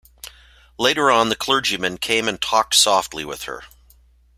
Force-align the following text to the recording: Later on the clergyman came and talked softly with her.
Later 0.79 1.11
on 1.11 1.29
the 1.29 1.35
clergyman 1.35 1.99
came 1.99 2.27
and 2.27 2.41
talked 2.41 2.73
softly 2.73 3.23
with 3.23 3.43
her. 3.43 3.65